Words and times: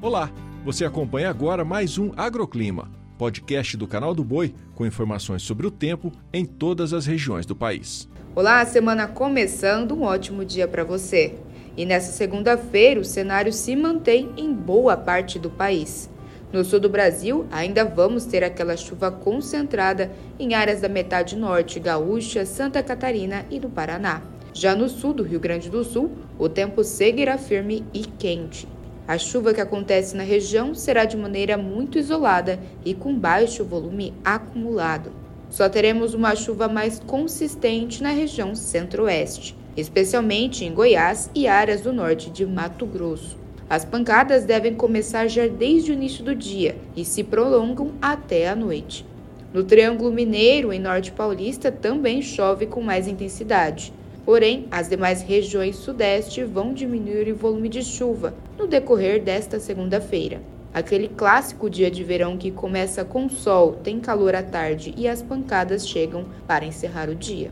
Olá, 0.00 0.30
você 0.64 0.84
acompanha 0.84 1.28
agora 1.28 1.64
mais 1.64 1.98
um 1.98 2.12
Agroclima, 2.16 2.88
podcast 3.18 3.76
do 3.76 3.84
canal 3.84 4.14
do 4.14 4.22
Boi 4.22 4.54
com 4.76 4.86
informações 4.86 5.42
sobre 5.42 5.66
o 5.66 5.72
tempo 5.72 6.12
em 6.32 6.44
todas 6.44 6.92
as 6.92 7.04
regiões 7.04 7.44
do 7.44 7.56
país. 7.56 8.08
Olá, 8.32 8.64
semana 8.64 9.08
começando, 9.08 9.96
um 9.96 10.04
ótimo 10.04 10.44
dia 10.44 10.68
para 10.68 10.84
você. 10.84 11.34
E 11.76 11.84
nessa 11.84 12.12
segunda-feira 12.12 13.00
o 13.00 13.04
cenário 13.04 13.52
se 13.52 13.74
mantém 13.74 14.30
em 14.36 14.54
boa 14.54 14.96
parte 14.96 15.36
do 15.36 15.50
país. 15.50 16.08
No 16.52 16.64
sul 16.64 16.78
do 16.78 16.88
Brasil, 16.88 17.44
ainda 17.50 17.84
vamos 17.84 18.24
ter 18.24 18.44
aquela 18.44 18.76
chuva 18.76 19.10
concentrada 19.10 20.12
em 20.38 20.54
áreas 20.54 20.80
da 20.80 20.88
metade 20.88 21.34
norte, 21.34 21.80
gaúcha, 21.80 22.46
Santa 22.46 22.84
Catarina 22.84 23.44
e 23.50 23.58
do 23.58 23.68
Paraná. 23.68 24.22
Já 24.54 24.76
no 24.76 24.88
sul 24.88 25.12
do 25.12 25.24
Rio 25.24 25.40
Grande 25.40 25.68
do 25.68 25.82
Sul, 25.82 26.12
o 26.38 26.48
tempo 26.48 26.84
seguirá 26.84 27.36
firme 27.36 27.84
e 27.92 28.04
quente. 28.04 28.77
A 29.08 29.16
chuva 29.16 29.54
que 29.54 29.60
acontece 29.62 30.14
na 30.14 30.22
região 30.22 30.74
será 30.74 31.06
de 31.06 31.16
maneira 31.16 31.56
muito 31.56 31.98
isolada 31.98 32.60
e 32.84 32.92
com 32.92 33.18
baixo 33.18 33.64
volume 33.64 34.12
acumulado. 34.22 35.10
Só 35.48 35.66
teremos 35.66 36.12
uma 36.12 36.36
chuva 36.36 36.68
mais 36.68 37.00
consistente 37.00 38.02
na 38.02 38.10
região 38.10 38.54
centro-oeste, 38.54 39.56
especialmente 39.74 40.62
em 40.62 40.74
Goiás 40.74 41.30
e 41.34 41.48
áreas 41.48 41.80
do 41.80 41.90
norte 41.90 42.28
de 42.28 42.44
Mato 42.44 42.84
Grosso. 42.84 43.38
As 43.70 43.82
pancadas 43.82 44.44
devem 44.44 44.74
começar 44.74 45.26
já 45.26 45.46
desde 45.46 45.90
o 45.90 45.94
início 45.94 46.22
do 46.22 46.34
dia 46.34 46.76
e 46.94 47.02
se 47.02 47.24
prolongam 47.24 47.92
até 48.02 48.46
a 48.46 48.54
noite. 48.54 49.06
No 49.54 49.64
Triângulo 49.64 50.12
Mineiro, 50.12 50.70
em 50.70 50.78
Norte 50.78 51.12
Paulista, 51.12 51.72
também 51.72 52.20
chove 52.20 52.66
com 52.66 52.82
mais 52.82 53.08
intensidade. 53.08 53.90
Porém, 54.28 54.66
as 54.70 54.90
demais 54.90 55.22
regiões 55.22 55.76
sudeste 55.76 56.44
vão 56.44 56.74
diminuir 56.74 57.32
o 57.32 57.34
volume 57.34 57.66
de 57.66 57.82
chuva 57.82 58.34
no 58.58 58.66
decorrer 58.66 59.22
desta 59.22 59.58
segunda-feira. 59.58 60.42
Aquele 60.70 61.08
clássico 61.08 61.70
dia 61.70 61.90
de 61.90 62.04
verão 62.04 62.36
que 62.36 62.50
começa 62.50 63.06
com 63.06 63.26
sol, 63.30 63.76
tem 63.82 63.98
calor 63.98 64.34
à 64.34 64.42
tarde 64.42 64.92
e 64.98 65.08
as 65.08 65.22
pancadas 65.22 65.88
chegam 65.88 66.26
para 66.46 66.66
encerrar 66.66 67.08
o 67.08 67.14
dia. 67.14 67.50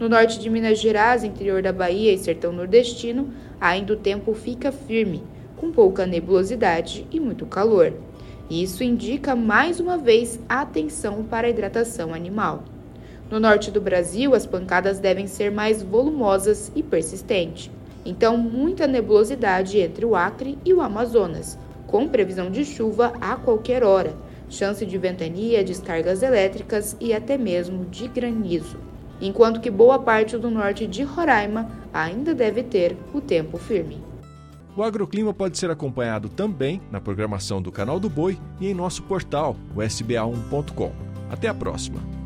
No 0.00 0.08
norte 0.08 0.38
de 0.40 0.48
Minas 0.48 0.78
Gerais, 0.78 1.24
interior 1.24 1.60
da 1.60 1.74
Bahia 1.74 2.14
e 2.14 2.18
sertão 2.18 2.54
nordestino, 2.54 3.28
ainda 3.60 3.92
o 3.92 3.96
tempo 3.96 4.32
fica 4.32 4.72
firme, 4.72 5.22
com 5.58 5.70
pouca 5.70 6.06
nebulosidade 6.06 7.06
e 7.12 7.20
muito 7.20 7.44
calor. 7.44 7.92
Isso 8.48 8.82
indica 8.82 9.36
mais 9.36 9.78
uma 9.78 9.98
vez 9.98 10.40
atenção 10.48 11.22
para 11.22 11.48
a 11.48 11.50
hidratação 11.50 12.14
animal. 12.14 12.64
No 13.34 13.40
norte 13.40 13.68
do 13.68 13.80
Brasil, 13.80 14.32
as 14.32 14.46
pancadas 14.46 15.00
devem 15.00 15.26
ser 15.26 15.50
mais 15.50 15.82
volumosas 15.82 16.70
e 16.72 16.84
persistentes. 16.84 17.68
Então, 18.06 18.36
muita 18.36 18.86
nebulosidade 18.86 19.76
entre 19.76 20.06
o 20.06 20.14
Acre 20.14 20.56
e 20.64 20.72
o 20.72 20.80
Amazonas, 20.80 21.58
com 21.84 22.06
previsão 22.06 22.48
de 22.48 22.64
chuva 22.64 23.12
a 23.20 23.34
qualquer 23.34 23.82
hora, 23.82 24.14
chance 24.48 24.86
de 24.86 24.96
ventania, 24.96 25.64
descargas 25.64 26.22
elétricas 26.22 26.96
e 27.00 27.12
até 27.12 27.36
mesmo 27.36 27.86
de 27.86 28.06
granizo. 28.06 28.76
Enquanto 29.20 29.60
que 29.60 29.68
boa 29.68 29.98
parte 29.98 30.38
do 30.38 30.48
norte 30.48 30.86
de 30.86 31.02
Roraima 31.02 31.68
ainda 31.92 32.32
deve 32.36 32.62
ter 32.62 32.96
o 33.12 33.20
tempo 33.20 33.58
firme. 33.58 34.00
O 34.76 34.82
agroclima 34.84 35.34
pode 35.34 35.58
ser 35.58 35.72
acompanhado 35.72 36.28
também 36.28 36.80
na 36.88 37.00
programação 37.00 37.60
do 37.60 37.72
Canal 37.72 37.98
do 37.98 38.08
Boi 38.08 38.38
e 38.60 38.68
em 38.68 38.74
nosso 38.74 39.02
portal, 39.02 39.56
o 39.74 39.80
sba1.com. 39.80 40.92
Até 41.28 41.48
a 41.48 41.54
próxima! 41.54 42.23